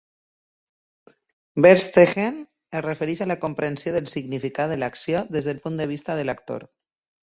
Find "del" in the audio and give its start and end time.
3.99-4.11, 5.55-5.65